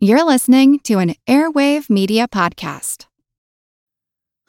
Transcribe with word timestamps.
You're 0.00 0.24
listening 0.24 0.78
to 0.84 1.00
an 1.00 1.16
Airwave 1.26 1.90
Media 1.90 2.28
Podcast. 2.28 3.06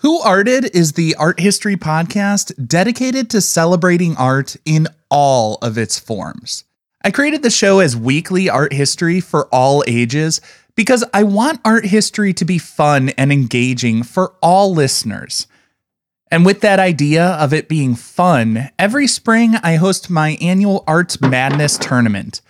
Who 0.01 0.19
Arted 0.19 0.75
is 0.75 0.91
the 0.91 1.15
art 1.15 1.39
history 1.39 1.75
podcast 1.75 2.67
dedicated 2.67 3.31
to 3.31 3.41
celebrating 3.41 4.15
art 4.15 4.57
in 4.63 4.85
all 5.09 5.57
of 5.63 5.75
its 5.75 5.97
forms. 5.97 6.65
I 7.03 7.09
created 7.09 7.41
the 7.41 7.49
show 7.49 7.79
as 7.79 7.97
weekly 7.97 8.47
art 8.47 8.73
history 8.73 9.19
for 9.19 9.47
all 9.47 9.83
ages 9.87 10.39
because 10.75 11.03
I 11.15 11.23
want 11.23 11.61
art 11.65 11.87
history 11.87 12.31
to 12.33 12.45
be 12.45 12.59
fun 12.59 13.09
and 13.17 13.33
engaging 13.33 14.03
for 14.03 14.35
all 14.43 14.71
listeners. 14.71 15.47
And 16.29 16.45
with 16.45 16.61
that 16.61 16.77
idea 16.77 17.25
of 17.25 17.55
it 17.55 17.67
being 17.67 17.95
fun, 17.95 18.69
every 18.77 19.07
spring 19.07 19.55
I 19.63 19.77
host 19.77 20.11
my 20.11 20.37
annual 20.41 20.83
Arts 20.85 21.19
Madness 21.19 21.79
tournament. 21.79 22.41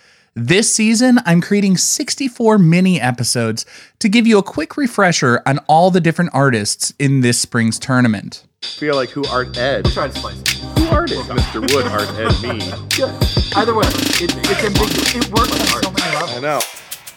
This 0.41 0.73
season, 0.73 1.19
I'm 1.25 1.41
creating 1.41 1.75
64 1.75 2.59
mini 2.59 3.01
episodes 3.01 3.65
to 3.99 4.07
give 4.07 4.25
you 4.25 4.37
a 4.37 4.41
quick 4.41 4.77
refresher 4.77 5.41
on 5.45 5.59
all 5.67 5.91
the 5.91 5.99
different 5.99 6.31
artists 6.33 6.93
in 6.97 7.19
this 7.19 7.37
spring's 7.37 7.77
tournament. 7.77 8.45
I 8.63 8.67
feel 8.67 8.95
like 8.95 9.09
who 9.09 9.25
art 9.25 9.57
Ed. 9.57 9.83
We'll 9.83 9.93
try 9.93 10.07
to 10.07 10.17
spice 10.17 10.39
it. 10.39 10.47
Who 10.79 10.87
art 10.87 11.11
is 11.11 11.17
Mr. 11.27 11.59
Wood 11.59 11.87
art 11.87 12.07
Ed 12.11 12.31
me. 12.41 12.59
Good. 12.95 13.13
Either 13.57 13.75
way, 13.75 13.83
it, 13.85 14.33
it's 14.33 14.63
ambiguous. 14.63 15.13
It 15.13 15.29
works 15.29 15.51
on 15.51 15.83
so 15.83 15.91
many 15.91 16.15
levels. 16.15 16.31
I 16.31 16.39
know. 16.39 16.61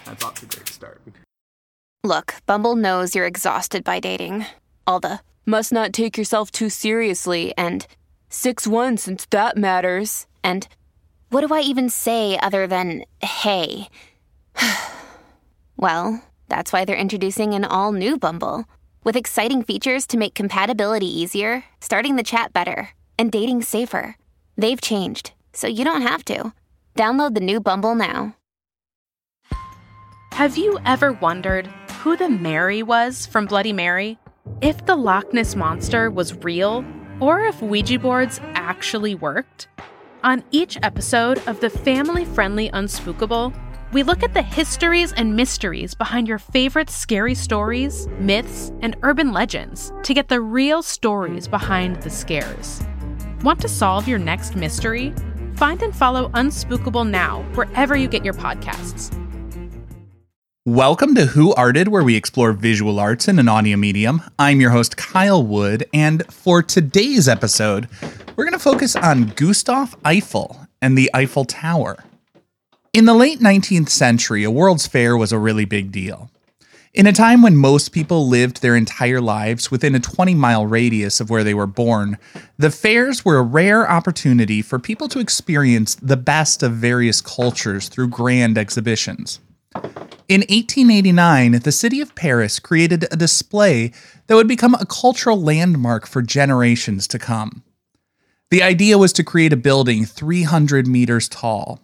That's 0.05 0.25
off 0.25 0.35
to 0.41 0.47
a 0.47 0.49
great 0.49 0.69
start. 0.69 1.01
Look, 2.03 2.35
Bumble 2.47 2.75
knows 2.75 3.15
you're 3.15 3.25
exhausted 3.25 3.85
by 3.85 4.01
dating. 4.01 4.47
All 4.85 4.99
the 4.99 5.21
must 5.47 5.73
not 5.73 5.93
take 5.93 6.19
yourself 6.19 6.51
too 6.51 6.69
seriously 6.69 7.55
and 7.57 7.87
6 8.31 8.67
1 8.67 8.97
since 8.97 9.27
that 9.27 9.57
matters. 9.57 10.27
And 10.43 10.67
what 11.33 11.47
do 11.47 11.55
I 11.55 11.61
even 11.61 11.89
say 11.89 12.39
other 12.39 12.67
than 12.67 13.05
hey? 13.23 13.89
well, 15.79 16.23
that's 16.49 16.75
why 16.75 16.85
they're 16.85 16.95
introducing 16.95 17.55
an 17.55 17.65
all 17.65 17.93
new 17.93 18.19
Bumble 18.19 18.67
with 19.03 19.17
exciting 19.17 19.63
features 19.63 20.07
to 20.09 20.19
make 20.19 20.35
compatibility 20.35 21.07
easier, 21.07 21.65
starting 21.81 22.17
the 22.17 22.23
chat 22.23 22.53
better, 22.53 22.91
and 23.19 23.33
dating 23.33 23.63
safer. 23.63 24.17
They've 24.59 24.81
changed, 24.81 25.33
so 25.55 25.67
you 25.67 25.85
don't 25.85 26.03
have 26.03 26.23
to. 26.27 26.53
Download 26.97 27.35
the 27.35 27.41
new 27.41 27.61
Bumble 27.61 27.95
now. 27.95 28.37
Have 30.33 30.59
you 30.59 30.79
ever 30.85 31.13
wondered 31.13 31.67
who 32.03 32.15
the 32.15 32.29
Mary 32.29 32.83
was 32.83 33.25
from 33.25 33.47
Bloody 33.47 33.73
Mary? 33.73 34.19
If 34.61 34.85
the 34.85 34.97
Loch 34.97 35.33
Ness 35.33 35.57
Monster 35.57 36.11
was 36.11 36.35
real, 36.45 36.85
or 37.21 37.41
if 37.41 37.63
Ouija 37.63 37.99
boards 37.99 38.39
actually 38.55 39.15
worked? 39.15 39.69
On 40.25 40.45
each 40.53 40.79
episode 40.85 41.43
of 41.49 41.59
the 41.59 41.69
family 41.69 42.25
friendly 42.25 42.71
Unspookable, 42.71 43.53
we 43.93 44.05
look 44.05 44.23
at 44.23 44.33
the 44.35 44.43
histories 44.43 45.13
and 45.13 45.35
mysteries 45.35 45.97
behind 45.97 46.29
your 46.29 46.39
favorite 46.39 46.91
scary 46.91 47.35
stories, 47.35 48.07
myths, 48.21 48.71
and 48.83 48.95
urban 49.03 49.33
legends 49.33 49.93
to 50.05 50.15
get 50.15 50.29
the 50.29 50.41
real 50.41 50.81
stories 50.81 51.49
behind 51.49 52.01
the 52.03 52.11
scares. 52.11 52.85
Want 53.43 53.61
to 53.63 53.69
solve 53.69 54.07
your 54.07 54.21
next 54.21 54.55
mystery? 54.55 55.13
Find 55.57 55.83
and 55.83 55.93
follow 55.93 56.29
Unspookable 56.29 57.11
now 57.11 57.43
wherever 57.55 57.97
you 57.97 58.07
get 58.07 58.25
your 58.25 58.35
podcasts. 58.35 59.13
Welcome 60.65 61.17
to 61.17 61.27
Who 61.27 61.53
Arted, 61.55 61.89
where 61.89 62.05
we 62.05 62.15
explore 62.15 62.53
visual 62.53 63.01
arts 63.01 63.27
in 63.27 63.41
an 63.41 63.49
audio 63.49 63.77
medium. 63.77 64.23
I'm 64.39 64.61
your 64.61 64.71
host, 64.71 64.97
Kyle 64.97 65.45
Wood, 65.45 65.85
and 65.93 66.25
for 66.33 66.63
today's 66.63 67.29
episode, 67.29 67.89
we're 68.37 68.45
going 68.45 68.53
to 68.53 68.59
focus 68.59 68.97
on 68.97 69.33
Gustave 69.37 69.95
Eiffel 70.05 70.67
and 70.81 70.97
the 70.97 71.11
Eiffel 71.15 71.45
Tower. 71.45 72.05
In 72.93 73.05
the 73.05 73.15
late 73.15 73.41
19th 73.41 73.89
century, 73.89 74.45
a 74.45 74.51
World's 74.51 74.87
Fair 74.87 75.17
was 75.17 75.33
a 75.33 75.39
really 75.39 75.65
big 75.65 75.93
deal. 75.93 76.31
In 76.95 77.07
a 77.07 77.13
time 77.13 77.41
when 77.41 77.57
most 77.57 77.91
people 77.93 78.29
lived 78.29 78.61
their 78.61 78.77
entire 78.77 79.21
lives 79.21 79.71
within 79.71 79.95
a 79.95 80.01
20 80.01 80.35
mile 80.35 80.67
radius 80.67 81.21
of 81.21 81.31
where 81.31 81.43
they 81.43 81.55
were 81.55 81.67
born, 81.67 82.19
the 82.59 82.71
fairs 82.71 83.25
were 83.25 83.39
a 83.39 83.43
rare 83.43 83.91
opportunity 83.91 84.61
for 84.61 84.79
people 84.79 85.09
to 85.09 85.19
experience 85.19 85.95
the 85.95 86.19
best 86.19 86.63
of 86.63 86.73
various 86.73 87.23
cultures 87.23 87.89
through 87.89 88.09
grand 88.09 88.59
exhibitions. 88.59 89.41
In 90.29 90.43
1889, 90.43 91.61
the 91.61 91.73
city 91.73 92.03
of 92.03 92.15
Paris 92.15 92.59
created 92.59 93.07
a 93.11 93.17
display 93.17 93.93
that 94.27 94.35
would 94.35 94.49
become 94.49 94.75
a 94.75 94.87
cultural 94.87 95.41
landmark 95.41 96.07
for 96.07 96.21
generations 96.21 97.09
to 97.09 97.19
come. 97.19 97.63
The 98.53 98.63
idea 98.63 98.99
was 98.99 99.15
to 99.15 99.25
create 99.25 99.55
a 99.55 99.57
building 99.57 100.05
300 100.05 100.87
meters 100.87 101.27
tall. 101.27 101.81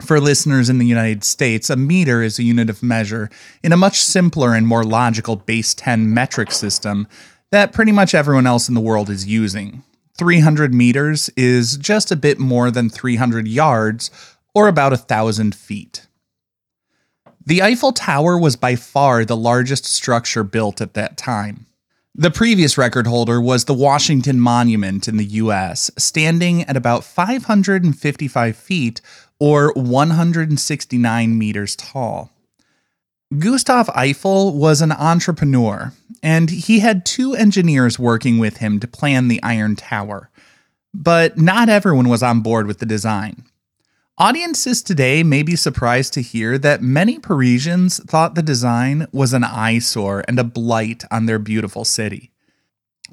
For 0.00 0.18
listeners 0.18 0.70
in 0.70 0.78
the 0.78 0.86
United 0.86 1.22
States, 1.24 1.68
a 1.68 1.76
meter 1.76 2.22
is 2.22 2.38
a 2.38 2.42
unit 2.42 2.70
of 2.70 2.82
measure 2.82 3.28
in 3.62 3.70
a 3.70 3.76
much 3.76 4.00
simpler 4.00 4.54
and 4.54 4.66
more 4.66 4.82
logical 4.82 5.36
base 5.36 5.74
10 5.74 6.14
metric 6.14 6.52
system 6.52 7.06
that 7.50 7.74
pretty 7.74 7.92
much 7.92 8.14
everyone 8.14 8.46
else 8.46 8.66
in 8.66 8.74
the 8.74 8.80
world 8.80 9.10
is 9.10 9.26
using. 9.26 9.82
300 10.16 10.72
meters 10.72 11.28
is 11.36 11.76
just 11.76 12.10
a 12.10 12.16
bit 12.16 12.38
more 12.38 12.70
than 12.70 12.88
300 12.88 13.46
yards, 13.46 14.10
or 14.54 14.68
about 14.68 14.94
a 14.94 14.96
thousand 14.96 15.54
feet. 15.54 16.06
The 17.44 17.62
Eiffel 17.62 17.92
Tower 17.92 18.38
was 18.38 18.56
by 18.56 18.74
far 18.74 19.26
the 19.26 19.36
largest 19.36 19.84
structure 19.84 20.44
built 20.44 20.80
at 20.80 20.94
that 20.94 21.18
time. 21.18 21.66
The 22.14 22.30
previous 22.30 22.76
record 22.76 23.06
holder 23.06 23.40
was 23.40 23.64
the 23.64 23.74
Washington 23.74 24.40
Monument 24.40 25.06
in 25.06 25.16
the 25.16 25.24
US, 25.24 25.90
standing 25.96 26.64
at 26.64 26.76
about 26.76 27.04
555 27.04 28.56
feet 28.56 29.00
or 29.38 29.72
169 29.74 31.38
meters 31.38 31.76
tall. 31.76 32.32
Gustave 33.38 33.92
Eiffel 33.94 34.58
was 34.58 34.82
an 34.82 34.90
entrepreneur, 34.90 35.92
and 36.20 36.50
he 36.50 36.80
had 36.80 37.06
two 37.06 37.34
engineers 37.34 37.96
working 37.96 38.38
with 38.38 38.56
him 38.56 38.80
to 38.80 38.88
plan 38.88 39.28
the 39.28 39.40
Iron 39.44 39.76
Tower. 39.76 40.30
But 40.92 41.38
not 41.38 41.68
everyone 41.68 42.08
was 42.08 42.24
on 42.24 42.40
board 42.40 42.66
with 42.66 42.80
the 42.80 42.86
design. 42.86 43.44
Audiences 44.20 44.82
today 44.82 45.22
may 45.22 45.42
be 45.42 45.56
surprised 45.56 46.12
to 46.12 46.20
hear 46.20 46.58
that 46.58 46.82
many 46.82 47.18
Parisians 47.18 48.04
thought 48.04 48.34
the 48.34 48.42
design 48.42 49.06
was 49.12 49.32
an 49.32 49.44
eyesore 49.44 50.22
and 50.28 50.38
a 50.38 50.44
blight 50.44 51.04
on 51.10 51.24
their 51.24 51.38
beautiful 51.38 51.86
city. 51.86 52.30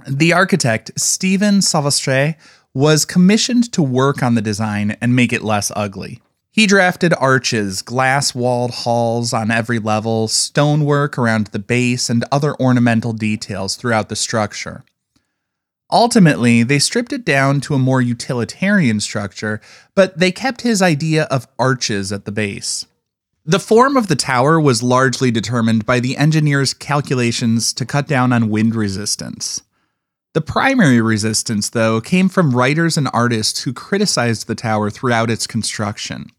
The 0.06 0.34
architect, 0.34 0.92
Stephen 1.00 1.62
Sauvestre, 1.62 2.36
was 2.74 3.06
commissioned 3.06 3.72
to 3.72 3.82
work 3.82 4.22
on 4.22 4.36
the 4.36 4.42
design 4.42 4.98
and 5.00 5.16
make 5.16 5.32
it 5.32 5.46
less 5.46 5.72
ugly. 5.78 6.22
He 6.52 6.68
drafted 6.68 7.14
arches, 7.14 7.82
glass 7.82 8.36
walled 8.36 8.72
halls 8.72 9.32
on 9.32 9.50
every 9.50 9.80
level, 9.80 10.28
stonework 10.28 11.18
around 11.18 11.48
the 11.48 11.60
base, 11.60 12.10
and 12.10 12.26
other 12.34 12.54
ornamental 12.60 13.14
details 13.14 13.78
throughout 13.78 14.10
the 14.10 14.18
structure. 14.18 14.84
Ultimately, 15.92 16.64
they 16.64 16.80
stripped 16.80 17.14
it 17.14 17.24
down 17.24 17.62
to 17.62 17.74
a 17.74 17.80
more 17.80 18.02
utilitarian 18.02 19.00
structure, 19.00 19.62
but 19.96 20.18
they 20.18 20.32
kept 20.32 20.62
his 20.62 20.82
idea 20.82 21.24
of 21.26 21.48
arches 21.58 22.12
at 22.12 22.26
the 22.26 22.32
base. 22.32 22.86
The 23.46 23.60
form 23.60 23.96
of 23.96 24.08
the 24.08 24.18
tower 24.18 24.60
was 24.60 24.84
largely 24.84 25.32
determined 25.32 25.86
by 25.86 26.02
the 26.02 26.18
engineer's 26.18 26.74
calculations 26.74 27.72
to 27.74 27.86
cut 27.86 28.06
down 28.06 28.34
on 28.34 28.50
wind 28.50 28.76
resistance. 28.76 29.62
The 30.34 30.42
primary 30.42 31.00
resistance, 31.00 31.70
though, 31.70 32.02
came 32.02 32.28
from 32.28 32.54
writers 32.54 32.98
and 32.98 33.10
artists 33.14 33.62
who 33.62 33.72
criticized 33.72 34.48
the 34.48 34.56
tower 34.56 34.90
throughout 34.90 35.30
its 35.30 35.48
construction. 35.48 36.30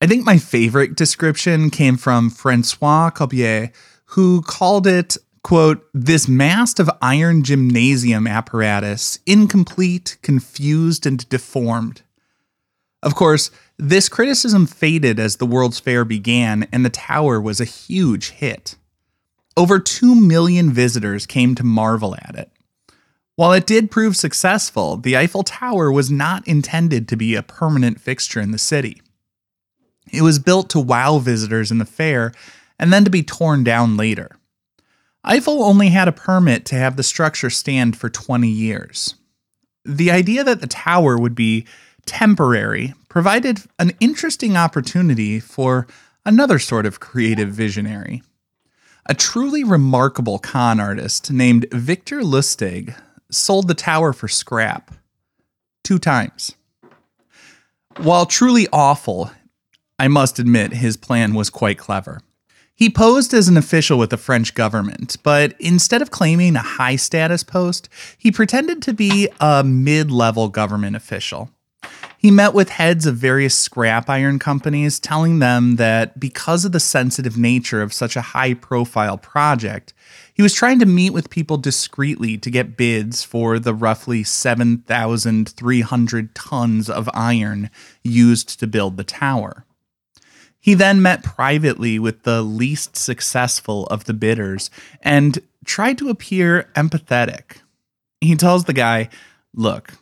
I 0.00 0.06
think 0.06 0.24
my 0.24 0.38
favorite 0.38 0.94
description 0.94 1.68
came 1.68 1.96
from 1.96 2.30
Francois 2.30 3.10
Coppee, 3.10 3.72
who 4.06 4.42
called 4.42 4.86
it 4.86 5.16
quote, 5.42 5.84
this 5.92 6.28
mast 6.28 6.78
of 6.78 6.90
iron 7.00 7.42
gymnasium 7.42 8.26
apparatus, 8.26 9.18
incomplete, 9.26 10.16
confused, 10.22 11.06
and 11.06 11.28
deformed. 11.28 12.02
Of 13.02 13.14
course, 13.14 13.50
this 13.78 14.08
criticism 14.08 14.66
faded 14.66 15.18
as 15.18 15.36
the 15.36 15.46
World's 15.46 15.80
Fair 15.80 16.04
began, 16.04 16.68
and 16.70 16.84
the 16.84 16.90
tower 16.90 17.40
was 17.40 17.60
a 17.60 17.64
huge 17.64 18.30
hit. 18.30 18.76
Over 19.56 19.80
2 19.80 20.14
million 20.14 20.70
visitors 20.70 21.26
came 21.26 21.54
to 21.56 21.64
marvel 21.64 22.14
at 22.14 22.36
it. 22.36 22.50
While 23.34 23.52
it 23.52 23.66
did 23.66 23.90
prove 23.90 24.16
successful, 24.16 24.96
the 24.96 25.16
Eiffel 25.16 25.42
Tower 25.42 25.90
was 25.90 26.10
not 26.10 26.46
intended 26.46 27.08
to 27.08 27.16
be 27.16 27.34
a 27.34 27.42
permanent 27.42 28.00
fixture 28.00 28.40
in 28.40 28.52
the 28.52 28.58
city. 28.58 29.02
It 30.12 30.22
was 30.22 30.38
built 30.38 30.70
to 30.70 30.80
wow 30.80 31.18
visitors 31.18 31.70
in 31.70 31.78
the 31.78 31.84
fair 31.84 32.32
and 32.78 32.92
then 32.92 33.04
to 33.04 33.10
be 33.10 33.22
torn 33.22 33.64
down 33.64 33.96
later. 33.96 34.36
Eiffel 35.24 35.62
only 35.62 35.88
had 35.88 36.08
a 36.08 36.12
permit 36.12 36.64
to 36.66 36.74
have 36.74 36.96
the 36.96 37.02
structure 37.02 37.50
stand 37.50 37.96
for 37.96 38.08
20 38.08 38.48
years. 38.48 39.14
The 39.84 40.10
idea 40.10 40.42
that 40.44 40.60
the 40.60 40.66
tower 40.66 41.18
would 41.18 41.34
be 41.34 41.66
temporary 42.06 42.94
provided 43.08 43.62
an 43.78 43.92
interesting 44.00 44.56
opportunity 44.56 45.38
for 45.38 45.86
another 46.24 46.58
sort 46.58 46.86
of 46.86 47.00
creative 47.00 47.50
visionary. 47.50 48.22
A 49.06 49.14
truly 49.14 49.64
remarkable 49.64 50.38
con 50.38 50.80
artist 50.80 51.30
named 51.30 51.66
Victor 51.72 52.20
Lustig 52.20 52.94
sold 53.30 53.68
the 53.68 53.74
tower 53.74 54.12
for 54.12 54.28
scrap 54.28 54.94
two 55.82 55.98
times. 55.98 56.54
While 57.96 58.26
truly 58.26 58.68
awful, 58.72 59.30
I 59.98 60.08
must 60.08 60.38
admit 60.38 60.72
his 60.72 60.96
plan 60.96 61.34
was 61.34 61.50
quite 61.50 61.78
clever. 61.78 62.20
He 62.82 62.90
posed 62.90 63.32
as 63.32 63.46
an 63.46 63.56
official 63.56 63.96
with 63.96 64.10
the 64.10 64.16
French 64.16 64.54
government, 64.54 65.16
but 65.22 65.54
instead 65.60 66.02
of 66.02 66.10
claiming 66.10 66.56
a 66.56 66.62
high 66.62 66.96
status 66.96 67.44
post, 67.44 67.88
he 68.18 68.32
pretended 68.32 68.82
to 68.82 68.92
be 68.92 69.28
a 69.38 69.62
mid 69.62 70.10
level 70.10 70.48
government 70.48 70.96
official. 70.96 71.50
He 72.18 72.32
met 72.32 72.54
with 72.54 72.70
heads 72.70 73.06
of 73.06 73.14
various 73.14 73.54
scrap 73.54 74.10
iron 74.10 74.40
companies, 74.40 74.98
telling 74.98 75.38
them 75.38 75.76
that 75.76 76.18
because 76.18 76.64
of 76.64 76.72
the 76.72 76.80
sensitive 76.80 77.38
nature 77.38 77.82
of 77.82 77.92
such 77.92 78.16
a 78.16 78.20
high 78.20 78.54
profile 78.54 79.16
project, 79.16 79.94
he 80.34 80.42
was 80.42 80.52
trying 80.52 80.80
to 80.80 80.84
meet 80.84 81.10
with 81.10 81.30
people 81.30 81.58
discreetly 81.58 82.36
to 82.38 82.50
get 82.50 82.76
bids 82.76 83.22
for 83.22 83.60
the 83.60 83.74
roughly 83.74 84.24
7,300 84.24 86.34
tons 86.34 86.90
of 86.90 87.08
iron 87.14 87.70
used 88.02 88.58
to 88.58 88.66
build 88.66 88.96
the 88.96 89.04
tower. 89.04 89.66
He 90.62 90.74
then 90.74 91.02
met 91.02 91.24
privately 91.24 91.98
with 91.98 92.22
the 92.22 92.40
least 92.40 92.96
successful 92.96 93.86
of 93.86 94.04
the 94.04 94.14
bidders 94.14 94.70
and 95.02 95.40
tried 95.64 95.98
to 95.98 96.08
appear 96.08 96.70
empathetic. 96.76 97.56
He 98.20 98.36
tells 98.36 98.64
the 98.64 98.72
guy, 98.72 99.08
Look, 99.52 99.94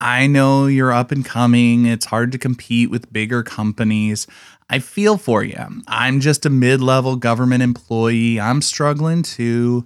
I 0.00 0.26
know 0.26 0.66
you're 0.66 0.92
up 0.92 1.12
and 1.12 1.24
coming. 1.24 1.86
It's 1.86 2.06
hard 2.06 2.32
to 2.32 2.38
compete 2.38 2.90
with 2.90 3.12
bigger 3.12 3.44
companies. 3.44 4.26
I 4.68 4.80
feel 4.80 5.16
for 5.16 5.44
you. 5.44 5.64
I'm 5.86 6.18
just 6.18 6.44
a 6.44 6.50
mid 6.50 6.80
level 6.80 7.14
government 7.14 7.62
employee. 7.62 8.40
I'm 8.40 8.62
struggling 8.62 9.22
too. 9.22 9.84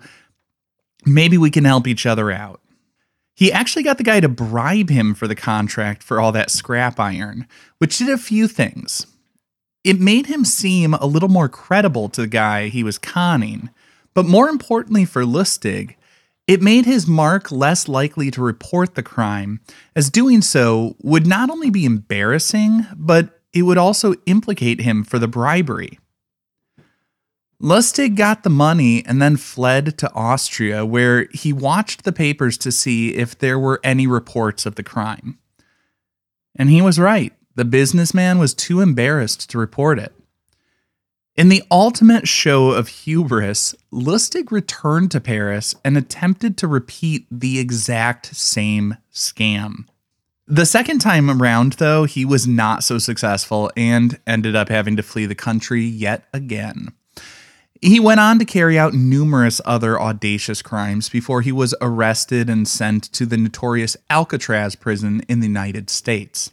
Maybe 1.04 1.36
we 1.36 1.50
can 1.50 1.66
help 1.66 1.86
each 1.86 2.06
other 2.06 2.30
out. 2.30 2.62
He 3.34 3.52
actually 3.52 3.82
got 3.82 3.98
the 3.98 4.04
guy 4.04 4.20
to 4.20 4.28
bribe 4.30 4.88
him 4.88 5.14
for 5.14 5.28
the 5.28 5.34
contract 5.34 6.02
for 6.02 6.20
all 6.20 6.32
that 6.32 6.50
scrap 6.50 6.98
iron, 6.98 7.46
which 7.78 7.98
did 7.98 8.08
a 8.08 8.18
few 8.18 8.48
things. 8.48 9.06
It 9.82 9.98
made 10.00 10.26
him 10.26 10.44
seem 10.44 10.94
a 10.94 11.06
little 11.06 11.28
more 11.28 11.48
credible 11.48 12.08
to 12.10 12.22
the 12.22 12.26
guy 12.26 12.68
he 12.68 12.84
was 12.84 12.98
conning, 12.98 13.70
but 14.14 14.26
more 14.26 14.48
importantly 14.48 15.04
for 15.04 15.24
Lustig, 15.24 15.96
it 16.46 16.60
made 16.60 16.84
his 16.84 17.06
mark 17.06 17.50
less 17.52 17.88
likely 17.88 18.30
to 18.32 18.42
report 18.42 18.94
the 18.94 19.02
crime, 19.02 19.60
as 19.94 20.10
doing 20.10 20.42
so 20.42 20.96
would 21.00 21.26
not 21.26 21.48
only 21.48 21.70
be 21.70 21.84
embarrassing, 21.84 22.86
but 22.96 23.40
it 23.52 23.62
would 23.62 23.78
also 23.78 24.14
implicate 24.26 24.80
him 24.80 25.04
for 25.04 25.18
the 25.18 25.28
bribery. 25.28 25.98
Lustig 27.62 28.16
got 28.16 28.42
the 28.42 28.50
money 28.50 29.04
and 29.04 29.20
then 29.20 29.36
fled 29.36 29.98
to 29.98 30.12
Austria, 30.12 30.84
where 30.84 31.28
he 31.32 31.52
watched 31.52 32.04
the 32.04 32.12
papers 32.12 32.56
to 32.58 32.72
see 32.72 33.14
if 33.14 33.38
there 33.38 33.58
were 33.58 33.80
any 33.84 34.06
reports 34.06 34.66
of 34.66 34.76
the 34.76 34.82
crime. 34.82 35.38
And 36.56 36.68
he 36.70 36.82
was 36.82 36.98
right. 36.98 37.32
The 37.54 37.64
businessman 37.64 38.38
was 38.38 38.54
too 38.54 38.80
embarrassed 38.80 39.50
to 39.50 39.58
report 39.58 39.98
it. 39.98 40.12
In 41.36 41.48
the 41.48 41.62
ultimate 41.70 42.28
show 42.28 42.70
of 42.70 42.88
hubris, 42.88 43.74
Lustig 43.92 44.50
returned 44.50 45.10
to 45.12 45.20
Paris 45.20 45.74
and 45.84 45.96
attempted 45.96 46.56
to 46.58 46.68
repeat 46.68 47.26
the 47.30 47.58
exact 47.58 48.34
same 48.34 48.96
scam. 49.12 49.86
The 50.46 50.66
second 50.66 50.98
time 50.98 51.30
around, 51.30 51.74
though, 51.74 52.04
he 52.04 52.24
was 52.24 52.46
not 52.46 52.82
so 52.82 52.98
successful 52.98 53.70
and 53.76 54.18
ended 54.26 54.56
up 54.56 54.68
having 54.68 54.96
to 54.96 55.02
flee 55.02 55.24
the 55.26 55.34
country 55.34 55.82
yet 55.82 56.24
again. 56.34 56.92
He 57.80 58.00
went 58.00 58.20
on 58.20 58.38
to 58.40 58.44
carry 58.44 58.78
out 58.78 58.92
numerous 58.92 59.60
other 59.64 59.98
audacious 59.98 60.60
crimes 60.60 61.08
before 61.08 61.40
he 61.40 61.52
was 61.52 61.74
arrested 61.80 62.50
and 62.50 62.68
sent 62.68 63.04
to 63.12 63.24
the 63.24 63.38
notorious 63.38 63.96
Alcatraz 64.10 64.74
prison 64.74 65.22
in 65.28 65.40
the 65.40 65.46
United 65.46 65.88
States. 65.88 66.50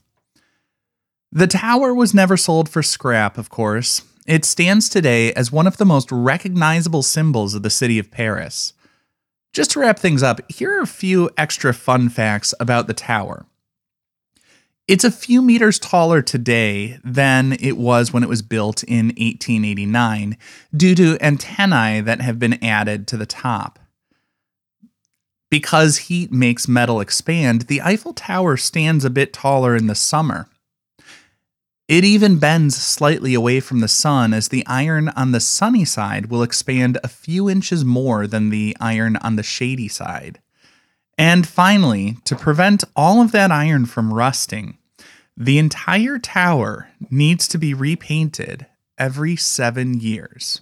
The 1.32 1.48
tower 1.48 1.94
was 1.94 2.14
never 2.14 2.38
sold 2.38 2.70
for 2.70 2.82
scrap, 2.82 3.38
of 3.38 3.50
course, 3.50 4.04
it 4.28 4.44
stands 4.44 4.90
today 4.90 5.32
as 5.34 5.54
one 5.54 5.68
of 5.68 5.78
the 5.78 5.86
most 5.86 6.12
recognizable 6.12 7.02
symbols 7.02 7.54
of 7.54 7.64
the 7.64 7.70
city 7.70 7.98
of 7.98 8.12
Paris. 8.12 8.74
Just 9.54 9.72
to 9.72 9.80
wrap 9.80 9.98
things 9.98 10.22
up, 10.22 10.42
here 10.52 10.78
are 10.78 10.82
a 10.82 10.88
few 10.88 11.30
extra 11.38 11.74
fun 11.74 12.10
facts 12.10 12.54
about 12.60 12.88
the 12.88 12.94
tower. 12.94 13.46
It's 14.86 15.06
a 15.06 15.12
few 15.12 15.42
meters 15.42 15.80
taller 15.80 16.22
today 16.22 17.00
than 17.04 17.54
it 17.54 17.78
was 17.78 18.12
when 18.12 18.24
it 18.24 18.30
was 18.30 18.42
built 18.42 18.84
in 18.84 19.08
1889 19.08 20.38
due 20.76 20.96
to 20.96 21.18
antennae 21.22 22.02
that 22.02 22.22
have 22.22 22.38
been 22.38 22.62
added 22.64 23.08
to 23.08 23.18
the 23.18 23.26
top. 23.26 23.80
Because 25.50 25.98
heat 25.98 26.34
makes 26.34 26.68
metal 26.68 27.00
expand, 27.00 27.64
the 27.64 27.82
Eiffel 27.82 28.14
Tower 28.14 28.58
stands 28.58 29.06
a 29.06 29.10
bit 29.10 29.32
taller 29.32 29.76
in 29.76 29.88
the 29.88 29.96
summer. 29.96 30.50
It 31.88 32.04
even 32.04 32.38
bends 32.38 32.76
slightly 32.76 33.34
away 33.34 33.62
from 33.62 33.80
the 33.80 33.88
sun 33.88 34.34
as 34.34 34.50
the 34.50 34.66
iron 34.68 35.08
on 35.10 35.32
the 35.32 35.40
sunny 35.40 35.86
side 35.86 36.26
will 36.26 36.44
expand 36.44 36.98
a 37.02 37.08
few 37.08 37.50
inches 37.50 37.86
more 37.86 38.28
than 38.28 38.50
the 38.50 38.76
iron 38.82 39.16
on 39.18 39.38
the 39.38 39.44
shady 39.44 39.88
side. 39.88 40.40
And 41.18 41.48
finally, 41.48 42.18
to 42.26 42.36
prevent 42.36 42.84
all 42.96 43.22
of 43.22 43.32
that 43.32 43.52
iron 43.52 43.86
from 43.86 44.14
rusting, 44.14 44.78
the 45.38 45.58
entire 45.58 46.20
tower 46.20 46.90
needs 47.10 47.48
to 47.48 47.58
be 47.58 47.74
repainted 47.74 48.66
every 48.98 49.36
seven 49.38 50.00
years. 50.00 50.62